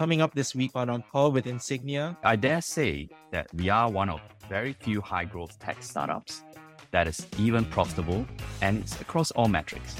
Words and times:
coming 0.00 0.22
up 0.22 0.34
this 0.34 0.54
week 0.54 0.70
on 0.74 0.88
On 0.88 1.04
Call 1.12 1.30
with 1.30 1.46
Insignia. 1.46 2.16
I 2.24 2.34
dare 2.34 2.62
say 2.62 3.10
that 3.32 3.52
we 3.52 3.68
are 3.68 3.90
one 3.90 4.08
of 4.08 4.18
very 4.48 4.72
few 4.72 5.02
high 5.02 5.26
growth 5.26 5.58
tech 5.58 5.82
startups 5.82 6.42
that 6.90 7.06
is 7.06 7.26
even 7.38 7.66
profitable 7.66 8.24
and 8.62 8.78
it's 8.78 8.98
across 9.02 9.30
all 9.32 9.48
metrics 9.48 9.94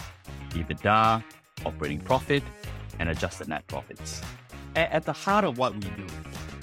EBITDA, 0.53 1.23
operating 1.67 2.01
profit, 2.01 2.43
and 2.99 3.11
adjusted 3.11 3.49
net 3.49 3.67
profits. 3.67 4.23
At 4.75 5.05
the 5.05 5.13
heart 5.13 5.45
of 5.45 5.59
what 5.59 5.75
we 5.75 5.81
do 5.81 6.07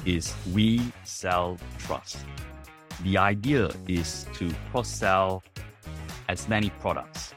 is 0.04 0.34
we 0.52 0.82
sell 1.04 1.60
trust. 1.78 2.18
The 3.04 3.20
idea 3.20 3.70
is 3.88 4.26
to 4.34 4.52
cross 4.72 4.90
sell 4.90 5.44
as 6.28 6.50
many 6.50 6.72
products. 6.82 7.36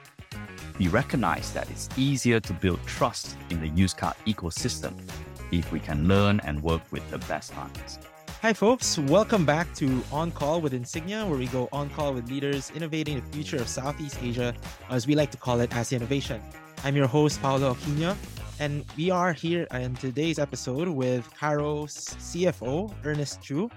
We 0.78 0.88
recognize 0.88 1.52
that 1.52 1.70
it's 1.70 1.90
easier 1.98 2.40
to 2.40 2.54
build 2.54 2.80
trust 2.86 3.36
in 3.50 3.60
the 3.60 3.68
used 3.68 3.98
car 3.98 4.14
ecosystem 4.26 4.94
if 5.52 5.72
we 5.72 5.80
can 5.80 6.08
learn 6.08 6.40
and 6.44 6.62
work 6.62 6.82
with 6.90 7.08
the 7.10 7.18
best 7.18 7.52
partners. 7.52 7.98
Hi, 8.42 8.54
folks. 8.54 8.98
Welcome 8.98 9.44
back 9.44 9.74
to 9.74 10.02
On 10.10 10.30
Call 10.30 10.62
with 10.62 10.72
Insignia, 10.72 11.26
where 11.26 11.38
we 11.38 11.46
go 11.48 11.68
on 11.72 11.90
call 11.90 12.14
with 12.14 12.30
leaders 12.30 12.72
innovating 12.74 13.20
the 13.20 13.26
future 13.36 13.58
of 13.58 13.68
Southeast 13.68 14.16
Asia, 14.22 14.54
as 14.88 15.06
we 15.06 15.14
like 15.14 15.30
to 15.32 15.36
call 15.36 15.60
it, 15.60 15.76
Asia 15.76 15.96
Innovation. 15.96 16.40
I'm 16.82 16.96
your 16.96 17.06
host, 17.06 17.42
Paolo 17.42 17.74
Aquino, 17.74 18.16
and 18.58 18.84
we 18.96 19.10
are 19.10 19.34
here 19.34 19.66
in 19.72 19.94
today's 19.94 20.38
episode 20.38 20.88
with 20.88 21.30
Carro's 21.38 21.94
CFO, 21.94 22.94
Ernest 23.04 23.42
Chew. 23.42 23.70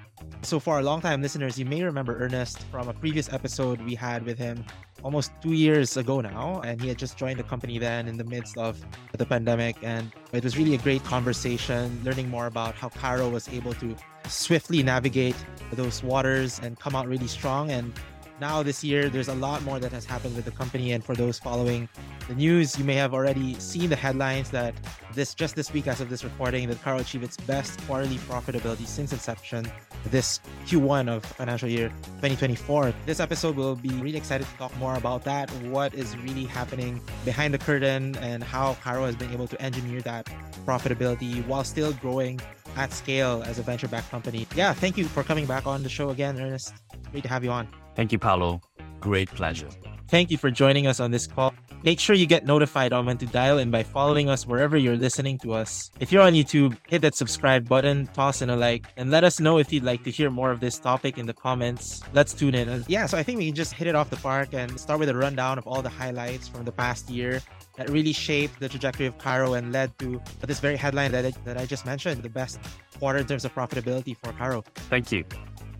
So, 0.44 0.62
for 0.62 0.76
our 0.76 0.84
longtime 0.84 1.22
listeners, 1.22 1.60
you 1.60 1.66
may 1.66 1.84
remember 1.84 2.18
Ernest 2.24 2.64
from 2.72 2.88
a 2.88 2.94
previous 2.94 3.32
episode 3.34 3.82
we 3.82 3.96
had 3.96 4.26
with 4.26 4.38
him 4.38 4.64
almost 5.04 5.32
two 5.42 5.54
years 5.54 5.98
ago 5.98 6.22
now, 6.22 6.62
and 6.62 6.82
he 6.82 6.88
had 6.88 6.98
just 6.98 7.18
joined 7.18 7.38
the 7.38 7.44
company 7.44 7.78
then 7.78 8.08
in 8.08 8.18
the 8.18 8.24
midst 8.24 8.58
of 8.58 8.84
the 9.18 9.26
pandemic. 9.26 9.76
And 9.84 10.12
it 10.32 10.44
was 10.44 10.58
really 10.58 10.74
a 10.74 10.78
great 10.78 11.04
conversation, 11.04 12.02
learning 12.04 12.30
more 12.30 12.48
about 12.48 12.76
how 12.76 12.90
Carro 12.90 13.30
was 13.30 13.48
able 13.50 13.74
to 13.76 13.96
swiftly 14.28 14.82
navigate 14.82 15.36
those 15.74 16.02
waters 16.02 16.60
and 16.64 16.80
come 16.80 16.96
out 16.96 17.08
really 17.08 17.28
strong. 17.28 17.70
And 17.72 17.94
now 18.40 18.64
this 18.64 18.84
year, 18.84 19.10
there's 19.10 19.28
a 19.28 19.36
lot 19.36 19.62
more 19.64 19.80
that 19.80 19.92
has 19.92 20.06
happened 20.06 20.36
with 20.36 20.46
the 20.46 20.52
company. 20.52 20.94
And 20.94 21.04
for 21.04 21.16
those 21.16 21.38
following 21.38 21.88
the 22.28 22.36
news, 22.36 22.80
you 22.80 22.86
may 22.86 22.96
have 22.96 23.14
already 23.14 23.54
seen 23.60 23.90
the 23.90 23.96
headlines 23.96 24.50
that 24.52 24.74
this 25.14 25.34
just 25.36 25.56
this 25.56 25.72
week, 25.72 25.88
as 25.88 26.02
of 26.02 26.10
this 26.10 26.24
recording, 26.24 26.68
that 26.70 26.82
Carro 26.82 27.00
achieved 27.00 27.24
its 27.24 27.38
best 27.38 27.80
quarterly 27.86 28.18
profitability 28.18 28.88
since 28.88 29.12
inception 29.12 29.70
this 30.06 30.40
Q1 30.66 31.10
of 31.10 31.26
financial 31.26 31.70
year 31.70 31.90
2024. 32.22 32.94
This 33.06 33.20
episode 33.20 33.56
will 33.56 33.76
be 33.76 33.90
really 33.90 34.18
excited 34.18 34.48
to 34.48 34.58
talk 34.58 34.76
more 34.78 34.96
about 34.96 35.24
that, 35.24 35.50
what 35.64 35.94
is 35.94 36.18
really 36.18 36.46
happening 36.46 37.02
behind 37.26 37.54
the 37.54 37.58
curtain, 37.58 38.16
and 38.18 38.44
how 38.44 38.76
Carro 38.76 39.06
has 39.06 39.16
been 39.16 39.32
able 39.32 39.48
to 39.48 39.62
engineer 39.62 40.02
that 40.02 40.28
profitability 40.66 41.46
while 41.48 41.64
still 41.64 41.94
growing 41.94 42.40
at 42.76 42.92
scale 42.92 43.44
as 43.46 43.60
a 43.60 43.64
venture 43.64 43.88
backed 43.88 44.10
company. 44.10 44.48
Yeah, 44.56 44.74
thank 44.74 44.98
you 44.98 45.06
for 45.06 45.24
coming 45.24 45.46
back 45.46 45.68
on 45.68 45.84
the 45.84 45.90
show 45.90 46.10
again, 46.10 46.40
Ernest. 46.40 46.74
Great 47.12 47.24
to 47.24 47.30
have 47.30 47.44
you 47.44 47.52
on. 47.52 47.68
Thank 47.96 48.12
you, 48.12 48.20
Paolo. 48.20 48.62
Great 49.00 49.30
pleasure. 49.30 49.70
Thank 50.14 50.30
you 50.30 50.38
for 50.38 50.52
joining 50.52 50.86
us 50.86 51.00
on 51.00 51.10
this 51.10 51.26
call. 51.26 51.56
Make 51.82 52.00
sure 52.00 52.16
you 52.16 52.28
get 52.28 52.46
notified 52.46 52.94
on 52.94 53.08
when 53.08 53.18
to 53.18 53.26
dial 53.26 53.58
in 53.58 53.72
by 53.72 53.82
following 53.82 54.30
us 54.30 54.46
wherever 54.46 54.78
you're 54.78 54.96
listening 54.96 55.40
to 55.40 55.54
us. 55.54 55.90
If 56.00 56.12
you're 56.12 56.22
on 56.22 56.34
YouTube, 56.34 56.78
hit 56.88 57.02
that 57.02 57.16
subscribe 57.16 57.68
button, 57.68 58.06
toss 58.14 58.44
in 58.44 58.52
a 58.52 58.56
like, 58.56 58.86
and 58.96 59.10
let 59.10 59.24
us 59.24 59.40
know 59.40 59.58
if 59.58 59.74
you'd 59.74 59.84
like 59.84 60.04
to 60.04 60.12
hear 60.12 60.30
more 60.30 60.52
of 60.52 60.60
this 60.60 60.78
topic 60.78 61.18
in 61.18 61.26
the 61.26 61.34
comments. 61.34 62.04
Let's 62.14 62.32
tune 62.32 62.54
in. 62.54 62.86
Yeah, 62.88 63.08
so 63.08 63.18
I 63.18 63.24
think 63.24 63.40
we 63.40 63.48
can 63.48 63.56
just 63.56 63.74
hit 63.74 63.88
it 63.88 63.96
off 63.96 64.12
the 64.12 64.18
park 64.18 64.50
and 64.54 64.80
start 64.80 65.00
with 65.00 65.10
a 65.10 65.16
rundown 65.16 65.58
of 65.58 65.66
all 65.66 65.82
the 65.82 65.90
highlights 65.90 66.48
from 66.48 66.64
the 66.64 66.72
past 66.72 67.10
year 67.10 67.42
that 67.78 67.90
really 67.90 68.14
shaped 68.14 68.60
the 68.60 68.70
trajectory 68.70 69.08
of 69.08 69.18
Carro 69.18 69.56
and 69.56 69.74
led 69.74 69.98
to 69.98 70.22
this 70.42 70.60
very 70.60 70.78
headline 70.78 71.12
that 71.14 71.26
I, 71.26 71.32
that 71.44 71.58
I 71.58 71.66
just 71.66 71.88
mentioned, 71.88 72.22
the 72.22 72.30
best 72.30 72.60
quarter 73.00 73.18
in 73.18 73.26
terms 73.26 73.46
of 73.46 73.56
profitability 73.56 74.16
for 74.16 74.32
Carro. 74.34 74.64
Thank 74.92 75.12
you. 75.12 75.26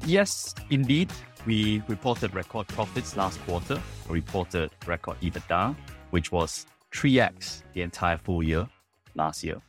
Yes, 0.06 0.54
indeed. 0.70 1.12
We 1.46 1.84
reported 1.90 2.34
record 2.34 2.70
profits 2.70 3.18
last 3.18 3.38
quarter, 3.42 3.82
reported 4.08 4.72
record 4.88 5.20
EBITDA, 5.20 5.76
which 6.12 6.32
was 6.32 6.66
3x 6.94 7.64
the 7.74 7.82
entire 7.82 8.18
full 8.18 8.42
year 8.42 8.70
last 9.16 9.44
year. 9.44 9.62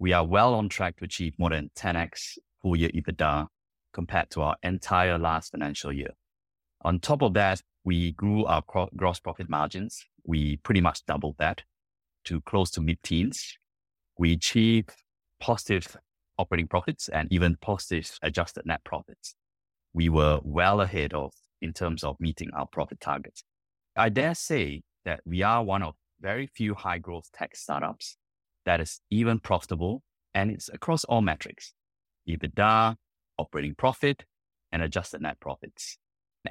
We 0.00 0.12
are 0.12 0.26
well 0.26 0.54
on 0.54 0.68
track 0.68 0.96
to 0.96 1.04
achieve 1.04 1.34
more 1.38 1.50
than 1.50 1.70
10x 1.76 2.38
full 2.60 2.74
year 2.74 2.90
EBITDA 2.90 3.46
compared 3.92 4.30
to 4.30 4.42
our 4.42 4.56
entire 4.64 5.16
last 5.16 5.52
financial 5.52 5.92
year. 5.92 6.10
On 6.82 6.98
top 6.98 7.22
of 7.22 7.34
that, 7.34 7.62
we 7.84 8.10
grew 8.12 8.44
our 8.44 8.64
gross 8.96 9.20
profit 9.20 9.48
margins. 9.48 10.04
We 10.24 10.56
pretty 10.56 10.80
much 10.80 11.06
doubled 11.06 11.36
that 11.38 11.62
to 12.24 12.40
close 12.40 12.72
to 12.72 12.80
mid 12.80 13.00
teens. 13.04 13.56
We 14.18 14.32
achieved 14.32 14.90
positive 15.38 15.96
operating 16.36 16.66
profits 16.66 17.08
and 17.08 17.32
even 17.32 17.58
positive 17.60 18.18
adjusted 18.22 18.66
net 18.66 18.82
profits. 18.82 19.36
We 19.96 20.10
were 20.10 20.40
well 20.44 20.82
ahead 20.82 21.14
of 21.14 21.32
in 21.62 21.72
terms 21.72 22.04
of 22.04 22.20
meeting 22.20 22.50
our 22.54 22.66
profit 22.66 23.00
targets. 23.00 23.42
I 23.96 24.10
dare 24.10 24.34
say 24.34 24.82
that 25.06 25.20
we 25.24 25.42
are 25.42 25.64
one 25.64 25.82
of 25.82 25.94
very 26.20 26.46
few 26.46 26.74
high 26.74 26.98
growth 26.98 27.30
tech 27.32 27.56
startups 27.56 28.18
that 28.66 28.78
is 28.78 29.00
even 29.10 29.40
profitable 29.40 30.02
and 30.34 30.50
it's 30.50 30.68
across 30.68 31.04
all 31.04 31.22
metrics 31.22 31.72
EBITDA, 32.28 32.96
operating 33.38 33.74
profit, 33.74 34.26
and 34.70 34.82
adjusted 34.82 35.22
net 35.22 35.40
profits. 35.40 35.96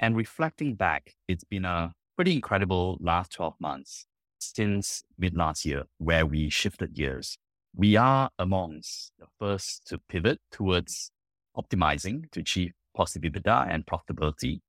And 0.00 0.16
reflecting 0.16 0.74
back, 0.74 1.14
it's 1.28 1.44
been 1.44 1.64
a 1.64 1.92
pretty 2.16 2.34
incredible 2.34 2.98
last 3.00 3.30
12 3.30 3.54
months 3.60 4.06
since 4.40 5.04
mid 5.16 5.36
last 5.36 5.64
year 5.64 5.84
where 5.98 6.26
we 6.26 6.50
shifted 6.50 6.94
gears. 6.94 7.38
We 7.76 7.94
are 7.94 8.28
amongst 8.40 9.12
the 9.20 9.26
first 9.38 9.86
to 9.86 10.00
pivot 10.08 10.40
towards 10.50 11.12
optimizing 11.56 12.28
to 12.32 12.40
achieve 12.40 12.72
positive 12.96 13.32
EBITDA 13.32 13.68
and 13.70 13.86
profitability 13.86 14.60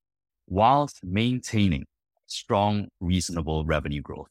whilst 0.47 0.99
maintaining 1.03 1.85
strong, 2.27 2.87
reasonable 2.99 3.65
revenue 3.65 4.01
growth. 4.01 4.29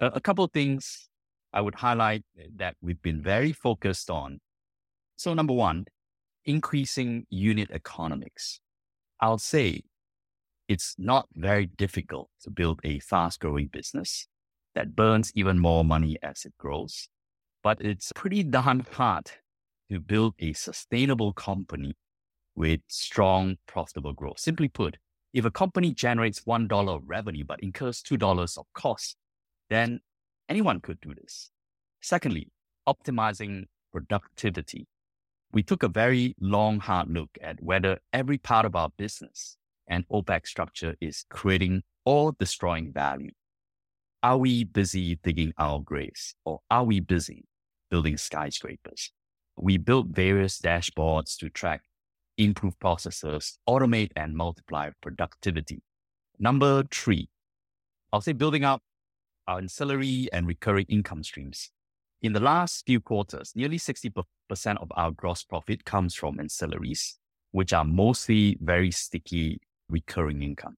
A, 0.00 0.06
a 0.06 0.20
couple 0.20 0.44
of 0.44 0.52
things 0.52 1.08
I 1.52 1.60
would 1.60 1.76
highlight 1.76 2.22
eh, 2.38 2.48
that 2.56 2.74
we've 2.82 3.00
been 3.02 3.22
very 3.22 3.52
focused 3.52 4.10
on. 4.10 4.40
So, 5.16 5.32
number 5.32 5.54
one, 5.54 5.86
increasing 6.44 7.26
unit 7.30 7.70
economics. 7.70 8.60
I'll 9.20 9.38
say 9.38 9.82
it's 10.68 10.94
not 10.98 11.26
very 11.34 11.66
difficult 11.66 12.28
to 12.42 12.50
build 12.50 12.80
a 12.84 12.98
fast 13.00 13.40
growing 13.40 13.68
business 13.68 14.26
that 14.74 14.94
burns 14.94 15.32
even 15.34 15.58
more 15.58 15.84
money 15.84 16.18
as 16.22 16.44
it 16.44 16.52
grows, 16.58 17.08
but 17.62 17.80
it's 17.80 18.12
pretty 18.14 18.42
darn 18.42 18.84
hard 18.92 19.30
to 19.90 20.00
build 20.00 20.34
a 20.38 20.52
sustainable 20.52 21.32
company 21.32 21.94
with 22.56 22.80
strong, 22.88 23.56
profitable 23.66 24.12
growth. 24.12 24.40
Simply 24.40 24.68
put, 24.68 24.96
if 25.32 25.44
a 25.44 25.50
company 25.50 25.92
generates 25.92 26.40
$1 26.40 26.88
of 26.88 27.02
revenue 27.06 27.44
but 27.44 27.62
incurs 27.62 28.02
$2 28.02 28.58
of 28.58 28.66
cost, 28.74 29.16
then 29.68 30.00
anyone 30.48 30.80
could 30.80 31.00
do 31.00 31.14
this. 31.14 31.50
Secondly, 32.00 32.48
optimizing 32.88 33.64
productivity. 33.92 34.86
We 35.52 35.62
took 35.62 35.82
a 35.82 35.88
very 35.88 36.34
long, 36.40 36.80
hard 36.80 37.10
look 37.10 37.30
at 37.42 37.62
whether 37.62 37.98
every 38.12 38.38
part 38.38 38.64
of 38.64 38.74
our 38.74 38.90
business 38.96 39.56
and 39.86 40.08
OPEX 40.08 40.46
structure 40.48 40.96
is 41.00 41.24
creating 41.30 41.82
or 42.04 42.32
destroying 42.38 42.92
value. 42.92 43.30
Are 44.22 44.38
we 44.38 44.64
busy 44.64 45.18
digging 45.22 45.52
our 45.58 45.80
graves 45.80 46.34
or 46.44 46.60
are 46.70 46.84
we 46.84 47.00
busy 47.00 47.44
building 47.90 48.16
skyscrapers? 48.16 49.12
We 49.56 49.76
built 49.78 50.08
various 50.08 50.58
dashboards 50.60 51.36
to 51.38 51.48
track 51.48 51.82
improve 52.38 52.78
processes, 52.78 53.58
automate 53.68 54.10
and 54.16 54.36
multiply 54.36 54.90
productivity. 55.00 55.82
Number 56.38 56.84
three, 56.90 57.28
I'll 58.12 58.20
say 58.20 58.32
building 58.32 58.64
up 58.64 58.82
our 59.46 59.58
ancillary 59.58 60.28
and 60.32 60.46
recurring 60.46 60.86
income 60.88 61.22
streams. 61.22 61.70
In 62.22 62.32
the 62.32 62.40
last 62.40 62.84
few 62.86 63.00
quarters, 63.00 63.52
nearly 63.54 63.78
60% 63.78 64.22
of 64.80 64.88
our 64.96 65.10
gross 65.10 65.44
profit 65.44 65.84
comes 65.84 66.14
from 66.14 66.38
ancillaries, 66.38 67.14
which 67.52 67.72
are 67.72 67.84
mostly 67.84 68.58
very 68.60 68.90
sticky 68.90 69.60
recurring 69.88 70.42
income. 70.42 70.76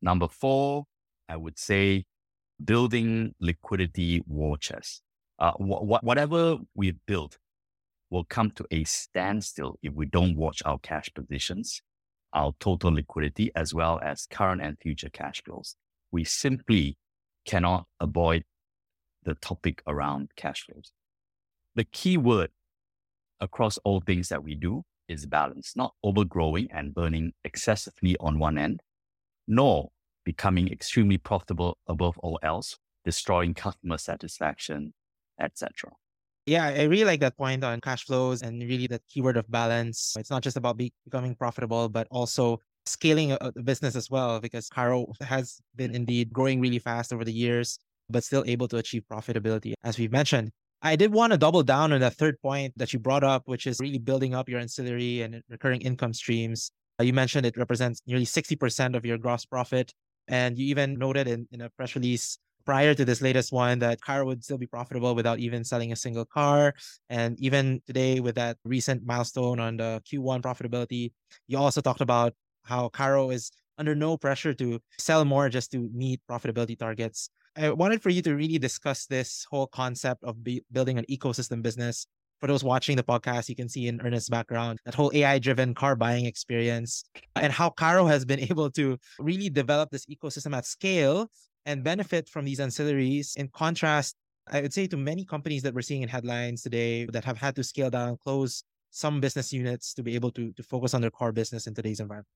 Number 0.00 0.28
four, 0.28 0.84
I 1.28 1.36
would 1.36 1.58
say 1.58 2.04
building 2.64 3.34
liquidity 3.40 4.22
war 4.26 4.56
chest. 4.56 5.02
Uh, 5.38 5.52
wh- 5.52 6.02
whatever 6.02 6.56
we've 6.74 6.98
built 7.06 7.38
will 8.10 8.24
come 8.24 8.50
to 8.52 8.64
a 8.70 8.84
standstill 8.84 9.78
if 9.82 9.92
we 9.92 10.06
don't 10.06 10.36
watch 10.36 10.62
our 10.64 10.78
cash 10.78 11.10
positions, 11.14 11.82
our 12.32 12.52
total 12.60 12.92
liquidity, 12.92 13.50
as 13.54 13.74
well 13.74 14.00
as 14.02 14.26
current 14.30 14.62
and 14.62 14.78
future 14.80 15.10
cash 15.10 15.42
flows. 15.44 15.76
We 16.10 16.24
simply 16.24 16.96
cannot 17.44 17.86
avoid 18.00 18.44
the 19.24 19.34
topic 19.34 19.82
around 19.86 20.30
cash 20.36 20.64
flows. 20.64 20.90
The 21.74 21.84
key 21.84 22.16
word 22.16 22.50
across 23.40 23.78
all 23.78 24.00
things 24.00 24.28
that 24.30 24.42
we 24.42 24.54
do 24.54 24.84
is 25.08 25.26
balance, 25.26 25.74
not 25.76 25.94
overgrowing 26.02 26.68
and 26.72 26.94
burning 26.94 27.32
excessively 27.44 28.16
on 28.20 28.38
one 28.38 28.58
end, 28.58 28.82
nor 29.46 29.90
becoming 30.24 30.70
extremely 30.70 31.18
profitable 31.18 31.78
above 31.86 32.18
all 32.18 32.38
else, 32.42 32.78
destroying 33.04 33.54
customer 33.54 33.96
satisfaction, 33.96 34.92
etc. 35.40 35.92
Yeah, 36.48 36.64
I 36.64 36.84
really 36.84 37.04
like 37.04 37.20
that 37.20 37.36
point 37.36 37.62
on 37.62 37.78
cash 37.82 38.06
flows 38.06 38.40
and 38.40 38.62
really 38.62 38.86
that 38.86 39.02
keyword 39.06 39.36
of 39.36 39.44
balance. 39.50 40.14
It's 40.18 40.30
not 40.30 40.42
just 40.42 40.56
about 40.56 40.78
be- 40.78 40.94
becoming 41.04 41.34
profitable, 41.34 41.90
but 41.90 42.08
also 42.10 42.62
scaling 42.86 43.32
a, 43.32 43.38
a 43.54 43.62
business 43.62 43.94
as 43.94 44.08
well, 44.08 44.40
because 44.40 44.70
Carro 44.70 45.12
has 45.20 45.60
been 45.76 45.94
indeed 45.94 46.32
growing 46.32 46.58
really 46.58 46.78
fast 46.78 47.12
over 47.12 47.22
the 47.22 47.32
years, 47.34 47.78
but 48.08 48.24
still 48.24 48.44
able 48.46 48.66
to 48.68 48.78
achieve 48.78 49.02
profitability, 49.12 49.74
as 49.84 49.98
we've 49.98 50.10
mentioned. 50.10 50.50
I 50.80 50.96
did 50.96 51.12
want 51.12 51.34
to 51.34 51.38
double 51.38 51.62
down 51.62 51.92
on 51.92 52.00
that 52.00 52.14
third 52.14 52.40
point 52.40 52.72
that 52.78 52.94
you 52.94 52.98
brought 52.98 53.24
up, 53.24 53.42
which 53.44 53.66
is 53.66 53.78
really 53.78 53.98
building 53.98 54.34
up 54.34 54.48
your 54.48 54.58
ancillary 54.58 55.20
and 55.20 55.42
recurring 55.50 55.82
income 55.82 56.14
streams. 56.14 56.70
Uh, 56.98 57.04
you 57.04 57.12
mentioned 57.12 57.44
it 57.44 57.58
represents 57.58 58.00
nearly 58.06 58.24
60% 58.24 58.96
of 58.96 59.04
your 59.04 59.18
gross 59.18 59.44
profit. 59.44 59.92
And 60.28 60.56
you 60.56 60.66
even 60.68 60.98
noted 60.98 61.28
in, 61.28 61.46
in 61.52 61.60
a 61.60 61.68
press 61.68 61.94
release 61.94 62.38
prior 62.68 62.92
to 62.92 63.02
this 63.02 63.22
latest 63.22 63.50
one 63.50 63.78
that 63.78 63.98
Carro 64.02 64.26
would 64.26 64.44
still 64.44 64.58
be 64.58 64.66
profitable 64.66 65.14
without 65.14 65.38
even 65.38 65.64
selling 65.64 65.90
a 65.90 65.96
single 65.96 66.26
car. 66.26 66.74
And 67.08 67.40
even 67.40 67.80
today, 67.86 68.20
with 68.20 68.34
that 68.34 68.58
recent 68.62 69.06
milestone 69.06 69.58
on 69.58 69.78
the 69.78 70.02
Q1 70.04 70.42
profitability, 70.42 71.12
you 71.46 71.56
also 71.56 71.80
talked 71.80 72.02
about 72.02 72.34
how 72.64 72.90
Carro 72.90 73.30
is 73.30 73.50
under 73.78 73.94
no 73.94 74.18
pressure 74.18 74.52
to 74.52 74.82
sell 74.98 75.24
more 75.24 75.48
just 75.48 75.72
to 75.72 75.88
meet 75.94 76.20
profitability 76.30 76.78
targets. 76.78 77.30
I 77.56 77.70
wanted 77.70 78.02
for 78.02 78.10
you 78.10 78.20
to 78.20 78.36
really 78.36 78.58
discuss 78.58 79.06
this 79.06 79.46
whole 79.50 79.68
concept 79.68 80.22
of 80.22 80.44
be- 80.44 80.62
building 80.70 80.98
an 80.98 81.06
ecosystem 81.10 81.62
business. 81.62 82.06
For 82.38 82.48
those 82.48 82.62
watching 82.62 82.96
the 82.96 83.02
podcast, 83.02 83.48
you 83.48 83.56
can 83.56 83.70
see 83.70 83.88
in 83.88 83.98
Ernest's 84.02 84.28
background 84.28 84.78
that 84.84 84.94
whole 84.94 85.10
AI 85.14 85.38
driven 85.38 85.74
car 85.74 85.96
buying 85.96 86.26
experience 86.26 87.02
and 87.34 87.50
how 87.50 87.70
Carro 87.70 88.04
has 88.06 88.26
been 88.26 88.40
able 88.50 88.70
to 88.72 88.98
really 89.18 89.48
develop 89.48 89.88
this 89.88 90.04
ecosystem 90.04 90.54
at 90.54 90.66
scale 90.66 91.30
and 91.68 91.84
benefit 91.84 92.30
from 92.30 92.46
these 92.46 92.60
ancillaries. 92.60 93.36
In 93.36 93.48
contrast, 93.48 94.16
I 94.50 94.62
would 94.62 94.72
say 94.72 94.86
to 94.86 94.96
many 94.96 95.24
companies 95.26 95.62
that 95.64 95.74
we're 95.74 95.82
seeing 95.82 96.02
in 96.02 96.08
headlines 96.08 96.62
today 96.62 97.04
that 97.12 97.24
have 97.24 97.36
had 97.36 97.54
to 97.56 97.62
scale 97.62 97.90
down, 97.90 98.16
close 98.24 98.64
some 98.90 99.20
business 99.20 99.52
units 99.52 99.92
to 99.92 100.02
be 100.02 100.14
able 100.14 100.30
to, 100.32 100.50
to 100.54 100.62
focus 100.62 100.94
on 100.94 101.02
their 101.02 101.10
core 101.10 101.30
business 101.30 101.66
in 101.66 101.74
today's 101.74 102.00
environment. 102.00 102.26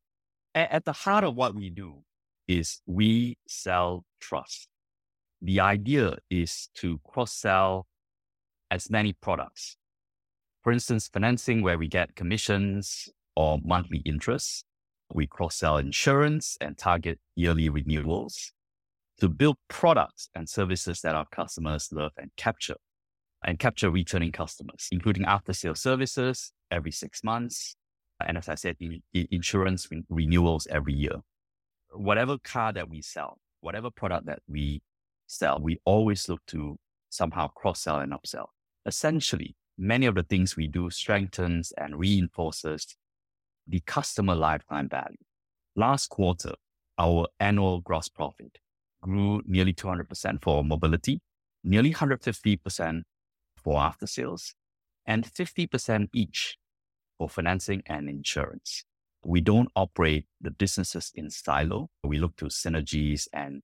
At 0.55 0.84
the 0.84 0.93
heart 0.93 1.25
of 1.25 1.34
what 1.34 1.55
we 1.55 1.70
do 1.70 2.02
is 2.46 2.82
we 2.84 3.38
sell 3.49 4.05
trust. 4.20 4.69
The 5.40 5.61
idea 5.61 6.19
is 6.29 6.69
to 6.75 7.00
cross 7.02 7.32
sell 7.32 7.87
as 8.70 8.90
many 8.90 9.14
products. 9.14 9.79
For 10.62 10.73
instance, 10.73 11.08
financing 11.08 11.62
where 11.62 11.79
we 11.79 11.88
get 11.88 12.17
commissions 12.17 13.08
or 13.34 13.58
monthly 13.64 14.02
interest. 14.05 14.67
We 15.14 15.26
cross 15.26 15.56
sell 15.56 15.79
insurance 15.79 16.58
and 16.61 16.76
target 16.76 17.19
yearly 17.34 17.70
renewals 17.70 18.52
to 19.20 19.28
build 19.28 19.56
products 19.68 20.28
and 20.34 20.48
services 20.48 21.00
that 21.02 21.14
our 21.14 21.26
customers 21.30 21.88
love 21.92 22.12
and 22.16 22.30
capture 22.36 22.76
and 23.44 23.58
capture 23.58 23.90
returning 23.90 24.32
customers, 24.32 24.88
including 24.92 25.24
after 25.24 25.52
sale 25.52 25.74
services 25.74 26.52
every 26.70 26.92
six 26.92 27.24
months. 27.24 27.74
And 28.24 28.38
as 28.38 28.48
I 28.48 28.54
said, 28.54 28.76
insurance 29.12 29.88
renewals 30.08 30.66
every 30.70 30.94
year. 30.94 31.16
Whatever 31.90 32.38
car 32.38 32.72
that 32.72 32.88
we 32.88 33.02
sell, 33.02 33.38
whatever 33.60 33.90
product 33.90 34.26
that 34.26 34.40
we 34.48 34.80
sell, 35.26 35.58
we 35.60 35.78
always 35.84 36.28
look 36.28 36.40
to 36.48 36.76
somehow 37.10 37.48
cross 37.48 37.80
sell 37.80 37.98
and 37.98 38.12
upsell. 38.12 38.46
Essentially, 38.86 39.56
many 39.76 40.06
of 40.06 40.14
the 40.14 40.22
things 40.22 40.56
we 40.56 40.68
do 40.68 40.88
strengthens 40.90 41.72
and 41.76 41.98
reinforces 41.98 42.96
the 43.66 43.80
customer 43.86 44.34
lifetime 44.34 44.88
value. 44.88 45.16
Last 45.74 46.08
quarter, 46.08 46.52
our 46.98 47.26
annual 47.40 47.80
gross 47.80 48.08
profit 48.08 48.58
grew 49.02 49.43
nearly 49.46 49.72
200% 49.72 50.43
for 50.43 50.64
mobility, 50.64 51.20
nearly 51.62 51.93
150% 51.93 53.02
for 53.56 53.81
after 53.81 54.06
sales, 54.06 54.54
and 55.06 55.25
50% 55.25 56.08
each 56.14 56.56
for 57.19 57.28
financing 57.28 57.82
and 57.87 58.08
insurance. 58.08 58.84
We 59.25 59.40
don't 59.40 59.69
operate 59.76 60.26
the 60.40 60.50
businesses 60.50 61.12
in 61.14 61.31
silo. 61.31 61.90
We 62.02 62.19
look 62.19 62.37
to 62.37 62.46
synergies 62.46 63.28
and, 63.32 63.62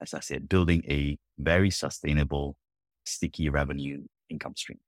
as 0.00 0.14
I 0.14 0.20
said, 0.20 0.48
building 0.48 0.84
a 0.88 1.18
very 1.38 1.70
sustainable, 1.70 2.56
sticky 3.04 3.48
revenue 3.48 4.04
income 4.28 4.54
stream. 4.56 4.78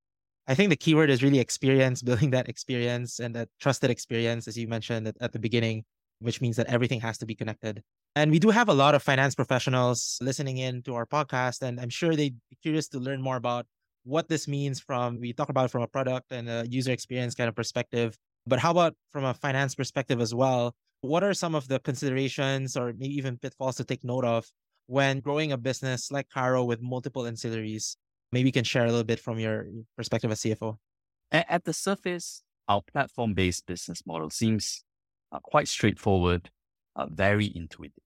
I 0.47 0.55
think 0.55 0.71
the 0.71 0.77
keyword 0.77 1.11
is 1.11 1.23
really 1.23 1.39
experience, 1.39 2.03
building 2.11 2.31
that 2.31 2.49
experience 2.49 3.19
and 3.19 3.35
that 3.35 3.49
trusted 3.61 3.91
experience, 3.91 4.47
as 4.47 4.57
you 4.57 4.69
mentioned 4.69 5.09
at, 5.09 5.17
at 5.21 5.33
the 5.33 5.39
beginning, 5.39 5.85
which 6.23 6.41
means 6.41 6.57
that 6.57 6.67
everything 6.67 7.01
has 7.01 7.19
to 7.19 7.27
be 7.27 7.35
connected. 7.35 7.83
And 8.15 8.31
we 8.31 8.39
do 8.39 8.51
have 8.51 8.69
a 8.69 8.75
lot 8.75 8.95
of 8.95 9.03
finance 9.03 9.35
professionals 9.35 10.19
listening 10.21 10.59
in 10.59 10.83
to 10.83 10.95
our 10.95 11.07
podcast, 11.07 11.63
and 11.63 11.81
I'm 11.81 11.91
sure 11.91 12.15
they'd 12.15 12.37
be 12.51 12.57
curious 12.63 12.89
to 12.89 12.99
learn 12.99 13.23
more 13.23 13.37
about 13.37 13.67
what 14.05 14.29
this 14.29 14.49
means 14.49 14.81
from, 14.81 15.21
we 15.21 15.33
talk 15.33 15.49
about 15.49 15.71
from 15.71 15.83
a 15.83 15.87
product 15.87 16.33
and 16.33 16.49
a 16.49 16.67
user 16.69 16.93
experience 16.93 17.35
kind 17.35 17.49
of 17.49 17.55
perspective. 17.55 18.17
But 18.47 18.59
how 18.59 18.73
about 18.73 18.95
from 19.11 19.25
a 19.25 19.35
finance 19.35 19.75
perspective 19.75 20.21
as 20.21 20.35
well? 20.35 20.75
What 21.03 21.23
are 21.23 21.35
some 21.35 21.55
of 21.55 21.69
the 21.69 21.79
considerations 21.79 22.77
or 22.77 22.93
maybe 22.93 23.15
even 23.15 23.39
pitfalls 23.39 23.77
to 23.77 23.85
take 23.85 24.05
note 24.05 24.25
of 24.25 24.51
when 24.87 25.21
growing 25.21 25.53
a 25.53 25.57
business 25.57 26.11
like 26.11 26.29
Carro 26.29 26.65
with 26.65 26.83
multiple 26.83 27.23
ancillaries? 27.23 27.97
Maybe 28.33 28.49
you 28.49 28.53
can 28.53 28.65
share 28.65 28.85
a 28.85 28.89
little 28.89 29.05
bit 29.05 29.21
from 29.21 29.39
your 29.39 29.67
perspective 29.97 30.31
as 30.31 30.41
CFO. 30.41 30.77
At 31.31 31.65
the 31.65 31.73
surface, 31.73 32.43
our 32.69 32.83
platform 32.83 33.35
based 33.35 33.67
business 33.67 34.03
model 34.07 34.31
seems 34.31 34.85
uh, 35.33 35.39
quite 35.43 35.69
straightforward 35.69 36.51
uh, 36.97 37.07
very 37.07 37.51
intuitive. 37.55 38.05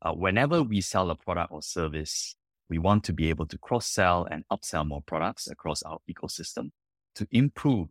Uh, 0.00 0.12
whenever 0.12 0.62
we 0.62 0.80
sell 0.80 1.10
a 1.10 1.14
product 1.14 1.52
or 1.52 1.62
service, 1.62 2.34
we 2.68 2.78
want 2.78 3.04
to 3.04 3.12
be 3.12 3.28
able 3.28 3.46
to 3.46 3.58
cross 3.58 3.86
sell 3.86 4.26
and 4.30 4.44
upsell 4.50 4.86
more 4.86 5.02
products 5.02 5.48
across 5.48 5.82
our 5.82 5.98
ecosystem 6.10 6.70
to 7.14 7.26
improve 7.30 7.88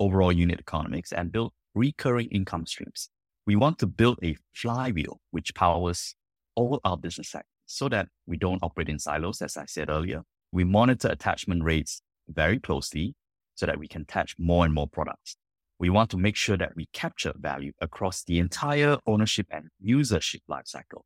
overall 0.00 0.32
unit 0.32 0.58
economics 0.58 1.12
and 1.12 1.32
build 1.32 1.52
recurring 1.74 2.28
income 2.28 2.66
streams. 2.66 3.10
We 3.46 3.56
want 3.56 3.78
to 3.78 3.86
build 3.86 4.18
a 4.22 4.36
flywheel 4.54 5.20
which 5.30 5.54
powers 5.54 6.14
all 6.56 6.80
our 6.84 6.96
business 6.96 7.30
segments 7.30 7.50
so 7.66 7.88
that 7.90 8.08
we 8.26 8.36
don't 8.36 8.62
operate 8.62 8.88
in 8.88 8.98
silos, 8.98 9.40
as 9.42 9.56
I 9.56 9.66
said 9.66 9.88
earlier. 9.88 10.22
We 10.52 10.64
monitor 10.64 11.08
attachment 11.08 11.62
rates 11.62 12.02
very 12.28 12.58
closely 12.58 13.14
so 13.54 13.66
that 13.66 13.78
we 13.78 13.88
can 13.88 14.02
attach 14.02 14.34
more 14.38 14.64
and 14.64 14.74
more 14.74 14.88
products 14.88 15.36
we 15.78 15.90
want 15.90 16.10
to 16.10 16.16
make 16.16 16.36
sure 16.36 16.56
that 16.56 16.74
we 16.74 16.86
capture 16.92 17.32
value 17.36 17.72
across 17.80 18.24
the 18.24 18.38
entire 18.38 18.98
ownership 19.06 19.46
and 19.50 19.68
usership 19.84 20.40
lifecycle, 20.50 21.02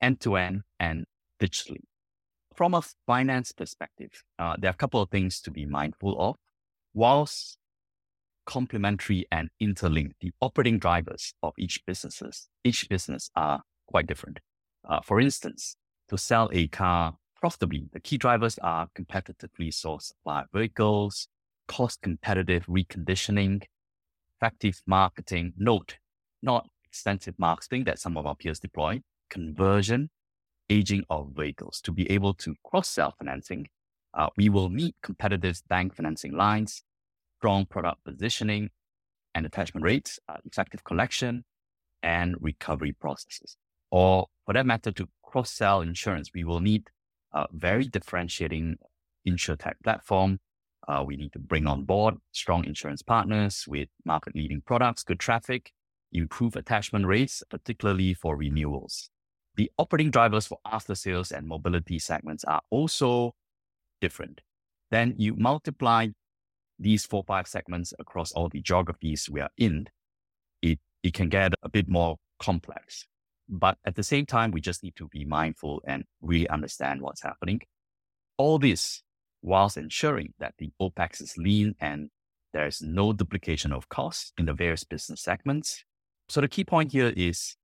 end 0.00 0.20
to 0.20 0.36
end 0.36 0.62
and 0.78 1.06
digitally. 1.40 1.82
From 2.54 2.74
a 2.74 2.82
finance 3.06 3.52
perspective, 3.52 4.22
uh, 4.38 4.56
there 4.58 4.70
are 4.70 4.74
a 4.74 4.76
couple 4.76 5.02
of 5.02 5.10
things 5.10 5.40
to 5.42 5.50
be 5.50 5.66
mindful 5.66 6.18
of. 6.18 6.36
Whilst 6.94 7.58
complementary 8.46 9.26
and 9.30 9.50
interlinked, 9.60 10.16
the 10.20 10.32
operating 10.40 10.78
drivers 10.78 11.34
of 11.42 11.52
each 11.58 11.84
businesses, 11.86 12.48
each 12.64 12.88
business 12.88 13.28
are 13.36 13.62
quite 13.86 14.06
different. 14.06 14.40
Uh, 14.88 15.00
for 15.02 15.20
instance, 15.20 15.76
to 16.08 16.16
sell 16.16 16.48
a 16.52 16.68
car 16.68 17.16
profitably, 17.38 17.88
the 17.92 18.00
key 18.00 18.16
drivers 18.16 18.56
are 18.58 18.88
competitively 18.96 19.68
sourced 19.68 20.02
supply 20.02 20.44
vehicles, 20.54 21.28
cost 21.66 22.00
competitive 22.00 22.64
reconditioning, 22.66 23.62
effective 24.36 24.82
marketing, 24.86 25.52
note, 25.56 25.96
not 26.42 26.68
extensive 26.84 27.34
marketing 27.38 27.84
that 27.84 27.98
some 27.98 28.16
of 28.16 28.26
our 28.26 28.34
peers 28.34 28.60
deploy, 28.60 29.00
conversion, 29.30 30.10
aging 30.68 31.04
of 31.10 31.30
vehicles 31.36 31.80
to 31.80 31.92
be 31.92 32.10
able 32.10 32.34
to 32.34 32.54
cross 32.64 32.88
sell 32.88 33.14
financing. 33.18 33.68
Uh, 34.14 34.28
we 34.36 34.48
will 34.48 34.70
need 34.70 34.94
competitive 35.02 35.60
bank 35.68 35.94
financing 35.94 36.32
lines, 36.32 36.82
strong 37.38 37.66
product 37.66 38.02
positioning 38.04 38.70
and 39.34 39.44
attachment 39.46 39.84
rates, 39.84 40.18
uh, 40.28 40.36
effective 40.44 40.82
collection 40.84 41.44
and 42.02 42.36
recovery 42.40 42.92
processes. 42.92 43.56
Or 43.90 44.26
for 44.44 44.54
that 44.54 44.66
matter, 44.66 44.90
to 44.92 45.08
cross 45.22 45.50
sell 45.50 45.80
insurance, 45.82 46.30
we 46.34 46.44
will 46.44 46.60
need 46.60 46.88
a 47.32 47.46
very 47.52 47.84
differentiating 47.84 48.76
insurtech 49.28 49.74
platform 49.84 50.40
uh, 50.88 51.02
we 51.06 51.16
need 51.16 51.32
to 51.32 51.38
bring 51.38 51.66
on 51.66 51.84
board 51.84 52.14
strong 52.32 52.64
insurance 52.64 53.02
partners 53.02 53.64
with 53.66 53.88
market 54.04 54.34
leading 54.34 54.60
products, 54.60 55.02
good 55.02 55.18
traffic, 55.18 55.72
improve 56.12 56.56
attachment 56.56 57.06
rates, 57.06 57.42
particularly 57.50 58.14
for 58.14 58.36
renewals. 58.36 59.10
The 59.56 59.70
operating 59.78 60.10
drivers 60.10 60.46
for 60.46 60.58
after 60.64 60.94
sales 60.94 61.32
and 61.32 61.46
mobility 61.46 61.98
segments 61.98 62.44
are 62.44 62.60
also 62.70 63.34
different. 64.00 64.42
Then 64.90 65.14
you 65.16 65.34
multiply 65.34 66.08
these 66.78 67.06
four, 67.06 67.24
five 67.26 67.48
segments 67.48 67.92
across 67.98 68.32
all 68.32 68.48
the 68.48 68.60
geographies 68.60 69.28
we 69.30 69.40
are 69.40 69.50
in. 69.56 69.86
It, 70.62 70.78
it 71.02 71.14
can 71.14 71.28
get 71.28 71.54
a 71.62 71.68
bit 71.68 71.88
more 71.88 72.16
complex. 72.38 73.06
But 73.48 73.78
at 73.84 73.94
the 73.94 74.02
same 74.02 74.26
time, 74.26 74.50
we 74.50 74.60
just 74.60 74.82
need 74.82 74.96
to 74.96 75.08
be 75.08 75.24
mindful 75.24 75.82
and 75.86 76.04
really 76.20 76.48
understand 76.48 77.00
what's 77.00 77.22
happening. 77.22 77.62
All 78.36 78.58
this 78.58 79.02
whilst 79.46 79.76
ensuring 79.76 80.34
that 80.40 80.54
the 80.58 80.72
OPEX 80.82 81.22
is 81.22 81.38
lean 81.38 81.76
and 81.80 82.10
there 82.52 82.66
is 82.66 82.82
no 82.82 83.12
duplication 83.12 83.72
of 83.72 83.88
costs 83.88 84.32
in 84.36 84.46
the 84.46 84.52
various 84.52 84.82
business 84.82 85.22
segments. 85.22 85.84
So 86.28 86.40
the 86.40 86.48
key 86.48 86.64
point 86.64 86.90
here 86.90 87.12
is 87.16 87.56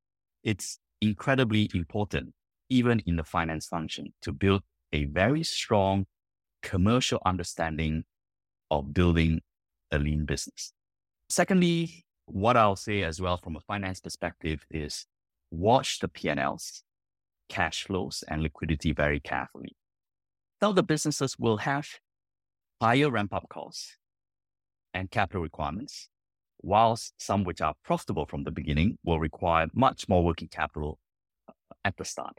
it's 0.45 0.79
incredibly 1.01 1.69
important, 1.75 2.35
even 2.71 3.01
in 3.01 3.17
the 3.17 3.25
finance 3.25 3.67
function, 3.67 4.15
to 4.23 4.33
build 4.33 4.63
a 4.93 5.07
very 5.07 5.43
strong 5.43 6.07
commercial 6.63 7.21
understanding 7.27 8.05
of 8.71 8.95
building 8.95 9.41
a 9.91 9.99
lean 9.99 10.25
business. 10.25 10.73
Secondly, 11.29 12.05
what 12.27 12.57
I'll 12.57 12.77
say 12.77 13.03
as 13.03 13.21
well 13.21 13.39
from 13.39 13.57
a 13.57 13.61
finance 13.61 13.99
perspective 13.99 14.65
is 14.71 15.07
watch 15.51 15.99
the 15.99 16.07
P&Ls, 16.07 16.85
cash 17.49 17.85
flows, 17.85 18.23
and 18.29 18.41
liquidity 18.41 18.93
very 18.93 19.19
carefully. 19.19 19.75
Now 20.63 20.71
the 20.71 20.85
businesses 20.85 21.37
will 21.41 21.57
have 21.57 21.89
higher 22.81 23.11
ramp 23.11 23.35
up 23.35 23.49
costs 23.49 23.97
and 24.95 25.11
capital 25.11 25.43
requirements, 25.43 26.09
whilst 26.63 27.15
some 27.21 27.43
which 27.43 27.61
are 27.61 27.75
profitable 27.83 28.27
from 28.27 28.45
the 28.45 28.53
beginning 28.53 28.97
will 29.03 29.19
require 29.19 29.67
much 29.75 30.09
more 30.09 30.25
working 30.25 30.47
capital 30.47 31.01
uh, 31.49 31.53
at 31.85 31.97
the 31.97 32.05
start. 32.05 32.39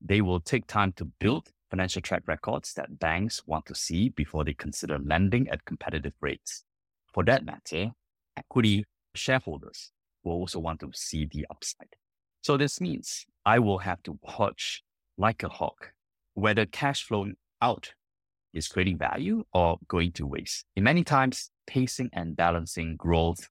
They 0.00 0.22
will 0.22 0.40
take 0.40 0.66
time 0.68 0.92
to 0.92 1.04
build 1.04 1.50
financial 1.68 2.00
track 2.00 2.22
records 2.26 2.72
that 2.74 2.98
banks 2.98 3.42
want 3.46 3.66
to 3.66 3.74
see 3.74 4.08
before 4.08 4.42
they 4.42 4.54
consider 4.54 4.98
lending 4.98 5.46
at 5.50 5.66
competitive 5.66 6.14
rates. 6.22 6.64
For 7.12 7.24
that 7.24 7.44
matter, 7.44 7.90
equity 8.38 8.86
shareholders 9.14 9.92
will 10.24 10.32
also 10.32 10.60
want 10.60 10.80
to 10.80 10.92
see 10.94 11.26
the 11.26 11.44
upside. 11.50 11.94
So 12.42 12.56
this 12.56 12.80
means 12.80 13.26
I 13.44 13.58
will 13.58 13.80
have 13.80 14.02
to 14.04 14.18
watch 14.22 14.82
like 15.18 15.42
a 15.42 15.50
hawk 15.50 15.92
whether 16.34 16.64
cash 16.66 17.04
flowing 17.04 17.36
out 17.62 17.92
is 18.52 18.68
creating 18.68 18.98
value 18.98 19.44
or 19.52 19.78
going 19.88 20.12
to 20.12 20.26
waste. 20.26 20.64
In 20.76 20.84
many 20.84 21.04
times, 21.04 21.50
pacing 21.66 22.10
and 22.12 22.36
balancing 22.36 22.96
growth 22.96 23.48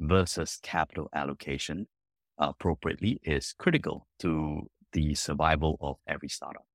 versus 0.00 0.58
capital 0.62 1.08
allocation 1.14 1.86
appropriately 2.38 3.20
is 3.22 3.54
critical 3.58 4.06
to 4.18 4.68
the 4.92 5.14
survival 5.14 5.78
of 5.80 5.96
every 6.06 6.28
startup. 6.28 6.66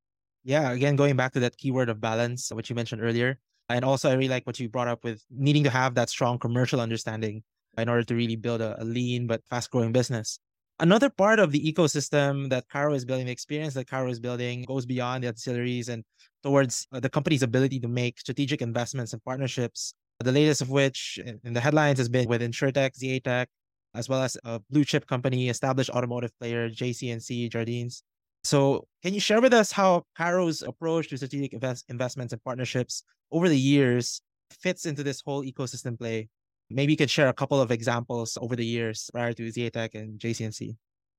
Yeah, 0.44 0.72
again, 0.72 0.96
going 0.96 1.16
back 1.16 1.34
to 1.34 1.40
that 1.42 1.58
keyword 1.58 1.90
of 1.90 2.02
balance, 2.02 2.52
which 2.52 2.70
you 2.70 2.76
mentioned 2.76 3.04
earlier. 3.04 3.40
And 3.68 3.86
also, 3.86 4.10
I 4.10 4.14
really 4.14 4.30
like 4.30 4.48
what 4.48 4.60
you 4.60 4.68
brought 4.68 4.88
up 4.88 5.04
with 5.04 5.24
needing 5.30 5.64
to 5.66 5.70
have 5.70 5.94
that 5.96 6.10
strong 6.10 6.40
commercial 6.40 6.82
understanding 6.82 7.44
in 7.78 7.88
order 7.88 8.04
to 8.04 8.16
really 8.16 8.36
build 8.36 8.62
a, 8.62 8.82
a 8.82 8.84
lean 8.84 9.28
but 9.28 9.44
fast 9.46 9.70
growing 9.70 9.92
business. 9.92 10.40
Another 10.82 11.10
part 11.10 11.40
of 11.40 11.52
the 11.52 11.60
ecosystem 11.60 12.50
that 12.50 12.70
Carro 12.70 12.94
is 12.94 13.04
building, 13.04 13.26
the 13.26 13.34
experience 13.34 13.74
that 13.74 13.88
Carro 13.88 14.10
is 14.10 14.20
building, 14.20 14.64
goes 14.64 14.86
beyond 14.86 15.26
the 15.26 15.34
ancillaries 15.34 15.90
and 15.90 16.06
towards 16.42 16.88
uh, 16.94 17.02
the 17.02 17.10
company's 17.10 17.44
ability 17.44 17.82
to 17.82 17.90
make 17.90 18.18
strategic 18.18 18.62
investments 18.62 19.12
and 19.12 19.22
partnerships. 19.26 19.94
The 20.22 20.32
latest 20.32 20.62
of 20.62 20.70
which 20.70 21.20
in 21.44 21.54
the 21.54 21.60
headlines 21.60 21.98
has 21.98 22.08
been 22.08 22.30
with 22.30 22.42
InsurTech, 22.42 22.96
ZA 22.96 23.20
Tech, 23.20 23.50
as 23.94 24.08
well 24.08 24.22
as 24.24 24.38
a 24.46 24.62
blue 24.70 24.86
chip 24.86 25.06
company, 25.06 25.50
established 25.50 25.90
automotive 25.90 26.32
player, 26.40 26.70
JC&C, 26.70 27.50
Jardines. 27.50 28.04
So, 28.46 28.88
can 29.04 29.14
you 29.14 29.20
share 29.20 29.42
with 29.42 29.54
us 29.54 29.74
how 29.74 30.04
Carro's 30.16 30.62
approach 30.62 31.10
to 31.10 31.18
strategic 31.18 31.54
invest- 31.54 31.86
investments 31.90 32.32
and 32.32 32.42
partnerships 32.44 33.04
over 33.32 33.50
the 33.50 33.58
years 33.58 34.22
fits 34.52 34.86
into 34.86 35.04
this 35.04 35.22
whole 35.22 35.44
ecosystem 35.44 35.98
play? 35.98 36.30
Maybe 36.72 36.94
you 36.94 36.98
could 36.98 37.10
share 37.10 37.30
a 37.30 37.34
couple 37.34 37.60
of 37.60 37.72
examples 37.72 38.38
over 38.40 38.56
the 38.56 38.66
years 38.66 39.10
prior 39.12 39.34
to 39.34 39.52
ZA 39.52 39.72
Tech 39.72 39.96
and 39.96 40.20
JC&C. 40.20 40.76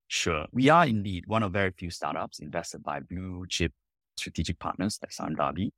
Sure. 0.06 0.46
We 0.52 0.68
are 0.68 0.86
indeed 0.86 1.24
one 1.26 1.42
of 1.42 1.52
very 1.52 1.72
few 1.72 1.90
startups 1.90 2.38
invested 2.38 2.82
by 2.82 3.00
blue 3.00 3.46
chip 3.48 3.72
strategic 4.16 4.58
partners 4.58 4.98
like 5.02 5.12
Sime 5.12 5.34
Darby, 5.34 5.72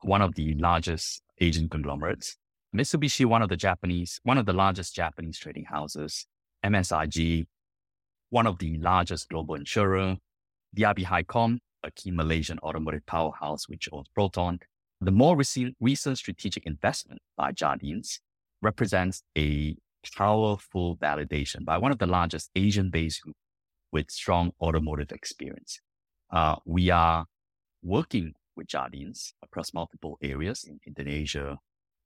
one 0.00 0.22
of 0.22 0.34
the 0.34 0.54
largest 0.54 1.22
Asian 1.38 1.68
conglomerates, 1.68 2.36
Mitsubishi, 2.74 3.26
one 3.26 3.42
of 3.42 3.48
the 3.48 3.56
Japanese, 3.56 4.20
one 4.24 4.38
of 4.38 4.46
the 4.46 4.52
largest 4.52 4.94
Japanese 4.94 5.38
trading 5.38 5.64
houses, 5.64 6.26
MSIG, 6.64 7.46
one 8.30 8.46
of 8.46 8.58
the 8.58 8.78
largest 8.78 9.28
global 9.28 9.54
insurer, 9.54 10.16
DRB-HICOM, 10.76 11.58
a 11.84 11.90
key 11.90 12.10
Malaysian 12.10 12.58
automotive 12.60 13.04
powerhouse 13.06 13.68
which 13.68 13.88
owns 13.92 14.06
Proton. 14.14 14.58
The 15.00 15.10
more 15.10 15.36
recent, 15.36 15.76
recent 15.80 16.18
strategic 16.18 16.64
investment 16.64 17.20
by 17.36 17.52
Jardines 17.52 18.20
represents 18.62 19.22
a 19.36 19.76
powerful 20.16 20.96
validation 20.96 21.64
by 21.64 21.78
one 21.78 21.92
of 21.92 21.98
the 21.98 22.06
largest 22.06 22.50
Asian 22.56 22.90
based 22.90 23.22
groups 23.22 23.38
with 23.92 24.10
strong 24.10 24.52
automotive 24.60 25.12
experience. 25.12 25.80
Uh, 26.32 26.56
we 26.64 26.90
are 26.90 27.26
working 27.82 28.32
with 28.56 28.66
Jardines 28.66 29.34
across 29.42 29.74
multiple 29.74 30.18
areas 30.22 30.64
in 30.64 30.80
Indonesia, 30.86 31.58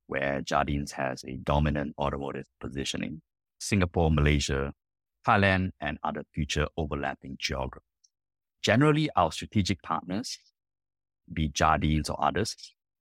where 0.07 0.41
Jardines 0.41 0.93
has 0.93 1.25
a 1.25 1.37
dominant 1.37 1.95
automotive 1.99 2.47
positioning, 2.61 3.23
Singapore, 3.59 4.11
Malaysia, 4.11 4.73
Thailand, 5.27 5.71
and 5.81 5.99
other 6.03 6.25
future 6.33 6.67
overlapping 6.77 7.37
geographies. 7.39 7.83
Generally, 8.63 9.11
our 9.17 9.31
strategic 9.31 9.83
partners, 9.83 10.39
be 11.33 11.49
Jardines 11.49 12.09
or 12.09 12.23
others, 12.23 12.57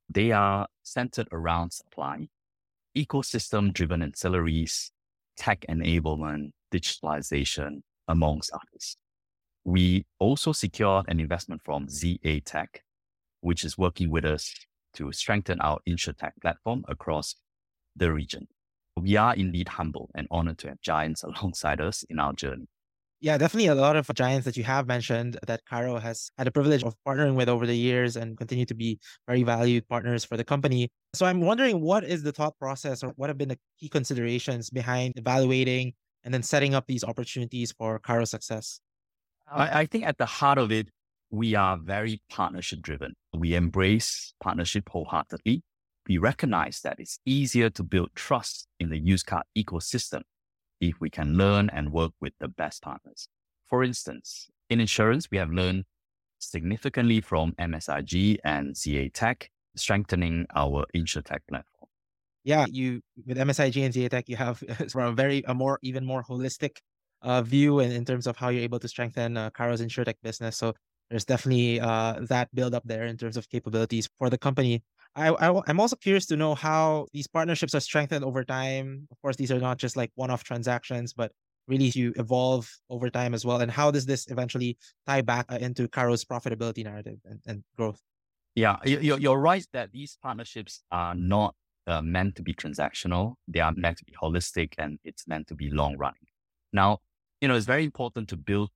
they 0.10 0.32
are 0.32 0.68
centered 0.84 1.28
around 1.32 1.74
supply, 1.74 2.28
ecosystem 2.96 3.74
driven 3.74 4.02
ancillaries, 4.02 4.92
tech 5.38 5.66
enablement, 5.70 6.52
digitalization, 6.74 7.82
amongst 8.08 8.52
others. 8.54 8.98
We 9.64 10.06
also 10.20 10.52
secured 10.52 11.06
an 11.08 11.20
investment 11.20 11.62
from 11.66 11.90
ZA 11.90 12.40
Tech, 12.46 12.84
which 13.42 13.64
is 13.64 13.78
working 13.78 14.10
with 14.12 14.26
us 14.26 14.54
to 14.96 15.12
strengthen 15.12 15.60
our 15.62 15.80
InsurTech 15.88 16.32
platform 16.42 16.84
across 16.88 17.36
the 17.96 18.12
region. 18.12 18.48
We 18.96 19.18
are 19.18 19.36
indeed 19.36 19.70
humble 19.70 20.10
and 20.16 20.28
honored 20.32 20.60
to 20.60 20.70
have 20.70 20.82
giants 20.82 21.24
alongside 21.24 21.82
us 21.82 22.04
in 22.10 22.20
our 22.20 22.34
journey. 22.34 22.68
Yeah, 23.22 23.38
definitely 23.38 23.68
a 23.68 23.76
lot 23.76 23.96
of 23.96 24.08
giants 24.14 24.46
that 24.46 24.58
you 24.58 24.64
have 24.66 24.88
mentioned 24.88 25.40
that 25.48 25.66
Carro 25.66 25.98
has 26.00 26.30
had 26.38 26.48
the 26.48 26.52
privilege 26.52 26.84
of 26.84 26.96
partnering 27.08 27.36
with 27.36 27.48
over 27.48 27.66
the 27.66 27.76
years 27.76 28.18
and 28.18 28.38
continue 28.38 28.66
to 28.66 28.76
be 28.76 29.00
very 29.26 29.44
valued 29.44 29.88
partners 29.88 30.26
for 30.26 30.36
the 30.38 30.44
company. 30.44 30.90
So 31.14 31.26
I'm 31.26 31.42
wondering 31.42 31.82
what 31.82 32.04
is 32.04 32.24
the 32.24 32.34
thought 32.34 32.58
process 32.60 33.04
or 33.04 33.14
what 33.16 33.30
have 33.30 33.38
been 33.38 33.50
the 33.50 33.60
key 33.80 33.88
considerations 33.88 34.70
behind 34.70 35.14
evaluating 35.16 35.94
and 36.24 36.34
then 36.34 36.44
setting 36.44 36.76
up 36.76 36.88
these 36.88 37.04
opportunities 37.04 37.72
for 37.72 38.00
Carro's 38.00 38.32
success? 38.32 38.82
I, 39.50 39.82
I 39.82 39.86
think 39.86 40.06
at 40.06 40.18
the 40.18 40.26
heart 40.26 40.58
of 40.58 40.72
it, 40.72 40.90
we 41.30 41.56
are 41.56 41.78
very 41.78 42.22
partnership 42.30 42.82
driven. 42.82 43.14
We 43.34 43.56
embrace 43.56 44.34
partnership 44.42 44.90
wholeheartedly. 44.90 45.64
We 46.08 46.18
recognize 46.18 46.82
that 46.84 46.98
it's 47.00 47.20
easier 47.26 47.70
to 47.72 47.84
build 47.84 48.10
trust 48.14 48.68
in 48.80 48.90
the 48.90 49.00
used 49.00 49.26
car 49.26 49.44
ecosystem 49.58 50.22
if 50.80 50.96
we 51.00 51.10
can 51.10 51.38
learn 51.38 51.70
and 51.72 51.92
work 51.92 52.12
with 52.22 52.34
the 52.40 52.48
best 52.48 52.82
partners. 52.82 53.28
For 53.66 53.84
instance, 53.84 54.48
in 54.70 54.80
insurance, 54.80 55.30
we 55.32 55.38
have 55.38 55.52
learned 55.52 55.86
significantly 56.40 57.22
from 57.22 57.54
MSIG 57.54 58.38
and 58.44 58.76
ZA 58.76 59.10
Tech, 59.10 59.50
strengthening 59.76 60.46
our 60.56 60.86
InsurTech 60.96 61.40
platform. 61.48 61.90
Yeah, 62.44 62.66
you 62.70 63.02
with 63.26 63.38
MSIG 63.38 63.84
and 63.84 63.94
ZA 63.94 64.10
Tech, 64.10 64.30
you 64.30 64.36
have 64.36 64.64
a 64.96 65.12
very 65.12 65.44
a 65.48 65.54
more 65.54 65.80
even 65.82 66.06
more 66.06 66.24
holistic 66.24 66.78
uh, 67.22 67.42
view 67.42 67.80
in, 67.80 67.92
in 67.92 68.06
terms 68.06 68.28
of 68.28 68.38
how 68.38 68.50
you're 68.50 68.64
able 68.64 68.80
to 68.80 68.88
strengthen 68.88 69.36
uh, 69.36 69.50
Carro's 69.50 69.82
InsurTech 69.82 70.16
business. 70.22 70.58
So 70.58 70.74
there's 71.10 71.26
definitely 71.26 71.80
uh, 71.80 72.20
that 72.30 72.54
build 72.54 72.74
up 72.74 72.84
there 72.86 73.06
in 73.06 73.18
terms 73.18 73.38
of 73.38 73.50
capabilities 73.50 74.10
for 74.18 74.30
the 74.30 74.38
company. 74.38 74.84
I, 75.16 75.30
I 75.30 75.62
am 75.70 75.80
also 75.80 75.96
curious 75.96 76.26
to 76.28 76.36
know 76.36 76.56
how 76.56 77.08
these 77.14 77.28
partnerships 77.28 77.74
are 77.74 77.80
strengthened 77.80 78.26
over 78.26 78.44
time. 78.44 79.08
Of 79.12 79.22
course, 79.22 79.36
these 79.36 79.52
are 79.52 79.60
not 79.60 79.78
just 79.78 79.96
like 79.96 80.12
one-off 80.16 80.44
transactions, 80.44 81.14
but 81.14 81.32
really 81.68 81.92
you 81.96 82.14
evolve 82.18 82.70
over 82.90 83.10
time 83.10 83.34
as 83.34 83.46
well. 83.46 83.62
And 83.62 83.72
how 83.72 83.92
does 83.92 84.06
this 84.06 84.28
eventually 84.30 84.78
tie 85.08 85.22
back 85.22 85.46
uh, 85.50 85.58
into 85.58 85.88
Carro's 85.88 86.26
profitability 86.26 86.84
narrative 86.84 87.20
and, 87.26 87.40
and 87.48 87.64
growth? 87.78 88.02
Yeah, 88.56 88.78
you're, 88.86 89.20
you're 89.20 89.40
right 89.40 89.66
that 89.74 89.92
these 89.92 90.18
partnerships 90.22 90.84
are 90.92 91.16
not 91.16 91.56
uh, 91.88 92.02
meant 92.02 92.36
to 92.36 92.42
be 92.42 92.54
transactional. 92.54 93.36
They 93.48 93.60
are 93.60 93.74
meant 93.76 93.98
to 93.98 94.06
be 94.06 94.14
holistic 94.22 94.74
and 94.78 94.98
it's 95.04 95.28
meant 95.28 95.48
to 95.48 95.56
be 95.56 95.70
long 95.70 95.98
running. 95.98 96.28
Now, 96.74 97.00
you 97.42 97.48
know, 97.48 97.56
it's 97.56 97.66
very 97.66 97.84
important 97.84 98.30
to 98.30 98.38
build 98.38 98.70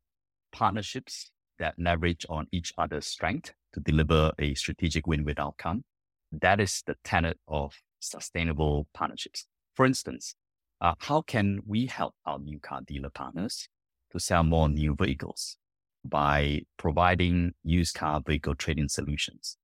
partnerships 0.52 1.32
that 1.60 1.76
leverage 1.78 2.26
on 2.30 2.48
each 2.52 2.74
other's 2.78 3.06
strength 3.06 3.54
to 3.74 3.80
deliver 3.80 4.32
a 4.40 4.54
strategic 4.56 5.06
win-win 5.08 5.36
outcome. 5.38 5.84
That 6.32 6.60
is 6.60 6.84
the 6.86 6.96
tenet 7.04 7.38
of 7.48 7.74
sustainable 8.00 8.88
partnerships. 8.94 9.46
For 9.76 9.86
instance, 9.86 10.36
uh, 10.82 10.94
how 11.00 11.22
can 11.22 11.60
we 11.66 11.86
help 11.86 12.16
our 12.26 12.40
new 12.40 12.60
car 12.60 12.82
dealer 12.86 13.10
partners 13.10 13.68
to 14.12 14.20
sell 14.20 14.44
more 14.44 14.70
new 14.70 14.96
vehicles 14.96 15.58
by 16.06 16.62
providing 16.78 17.54
used 17.64 17.96
car 17.96 18.22
vehicle 18.26 18.56
trading 18.56 18.90
solutions? 18.90 19.58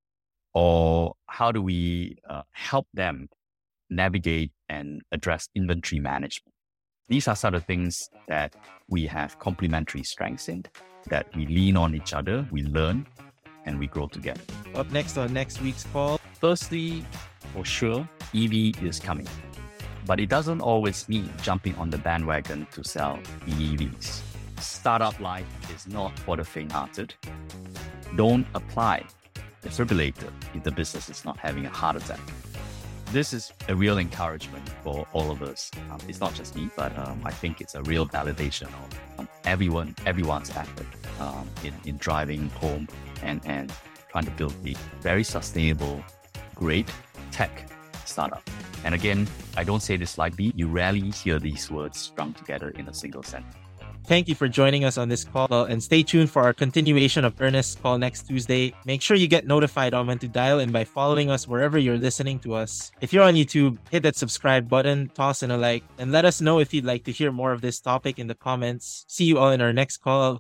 Or 0.53 1.15
how 1.27 1.51
do 1.51 1.61
we 1.61 2.17
uh, 2.29 2.43
help 2.51 2.87
them 2.93 3.29
navigate 3.89 4.51
and 4.69 5.01
address 5.11 5.49
inventory 5.55 5.99
management? 5.99 6.53
These 7.07 7.27
are 7.27 7.35
sort 7.35 7.53
of 7.55 7.65
things 7.65 8.09
that 8.27 8.55
we 8.87 9.05
have 9.07 9.37
complementary 9.39 10.03
strengths 10.03 10.49
in, 10.49 10.63
that 11.09 11.27
we 11.35 11.45
lean 11.45 11.77
on 11.77 11.95
each 11.95 12.13
other, 12.13 12.47
we 12.51 12.63
learn, 12.63 13.05
and 13.65 13.79
we 13.79 13.88
grow 13.88 14.07
together. 14.07 14.41
Up 14.75 14.91
next 14.91 15.17
on 15.17 15.33
next 15.33 15.62
week's 15.62 15.85
call. 15.91 16.19
Firstly, 16.39 17.03
for 17.53 17.65
sure, 17.65 18.07
EV 18.33 18.83
is 18.83 19.00
coming. 19.00 19.27
But 20.05 20.19
it 20.19 20.29
doesn't 20.29 20.62
always 20.62 21.07
mean 21.09 21.31
jumping 21.41 21.75
on 21.75 21.89
the 21.89 21.97
bandwagon 21.97 22.67
to 22.74 22.83
sell 22.83 23.17
EVs. 23.47 24.21
Startup 24.59 25.19
life 25.19 25.47
is 25.75 25.88
not 25.88 26.17
for 26.19 26.38
the 26.38 26.43
faint 26.43 26.71
hearted. 26.71 27.13
Don't 28.15 28.45
apply 28.53 29.03
defibrillator 29.63 30.31
if 30.53 30.63
the 30.63 30.71
business 30.71 31.09
is 31.09 31.25
not 31.25 31.38
having 31.38 31.65
a 31.65 31.69
heart 31.69 31.95
attack. 31.95 32.19
This 33.12 33.33
is 33.33 33.53
a 33.67 33.75
real 33.75 33.97
encouragement 33.97 34.67
for 34.83 35.07
all 35.13 35.31
of 35.31 35.41
us. 35.41 35.71
Um, 35.91 36.00
it's 36.07 36.19
not 36.19 36.33
just 36.33 36.55
me, 36.55 36.69
but 36.75 36.97
um, 36.97 37.21
I 37.24 37.31
think 37.31 37.62
it's 37.62 37.75
a 37.75 37.83
real 37.83 38.05
validation 38.07 38.67
of 38.67 39.19
um, 39.19 39.29
everyone, 39.45 39.95
everyone's 40.05 40.50
effort 40.50 40.88
um, 41.19 41.47
in, 41.63 41.74
in 41.85 41.97
driving 41.97 42.50
home 42.50 42.88
and, 43.21 43.41
and 43.45 43.71
trying 44.09 44.25
to 44.25 44.31
build 44.31 44.55
a 44.65 44.75
very 45.01 45.24
sustainable, 45.24 46.03
great 46.55 46.89
tech 47.31 47.69
startup. 48.05 48.43
And 48.83 48.93
again, 48.93 49.27
I 49.57 49.63
don't 49.63 49.81
say 49.81 49.97
this 49.97 50.17
lightly. 50.17 50.51
You 50.55 50.67
rarely 50.67 51.09
hear 51.12 51.39
these 51.39 51.71
words 51.71 52.00
strung 52.00 52.33
together 52.33 52.69
in 52.69 52.88
a 52.88 52.93
single 52.93 53.24
sentence. 53.24 53.64
Thank 54.07 54.27
you 54.29 54.35
for 54.35 54.47
joining 54.47 54.85
us 54.85 55.00
on 55.00 55.09
this 55.09 55.24
call 55.24 55.65
and 55.65 55.81
stay 55.81 56.03
tuned 56.03 56.29
for 56.29 56.43
our 56.43 56.53
continuation 56.53 57.25
of 57.25 57.41
Ernest's 57.41 57.74
call 57.74 57.97
next 57.97 58.27
Tuesday. 58.27 58.71
Make 58.85 59.01
sure 59.01 59.17
you 59.17 59.27
get 59.27 59.47
notified 59.47 59.95
on 59.95 60.05
when 60.05 60.19
to 60.19 60.27
dial 60.27 60.59
in 60.59 60.71
by 60.71 60.83
following 60.83 61.31
us 61.31 61.47
wherever 61.47 61.79
you're 61.79 61.97
listening 61.97 62.38
to 62.39 62.53
us. 62.53 62.91
If 63.01 63.12
you're 63.12 63.24
on 63.24 63.33
YouTube, 63.33 63.79
hit 63.89 64.03
that 64.03 64.15
subscribe 64.15 64.69
button, 64.69 65.09
toss 65.15 65.41
in 65.41 65.50
a 65.50 65.57
like, 65.57 65.83
and 65.97 66.12
let 66.12 66.24
us 66.24 66.39
know 66.39 66.59
if 66.59 66.71
you'd 66.71 66.85
like 66.85 67.03
to 67.05 67.12
hear 67.12 67.31
more 67.31 67.51
of 67.51 67.62
this 67.62 67.79
topic 67.79 68.19
in 68.19 68.27
the 68.27 68.35
comments. 68.35 69.05
See 69.07 69.25
you 69.25 69.39
all 69.39 69.50
in 69.50 69.62
our 69.62 69.74
next 69.74 69.97
call. 69.97 70.33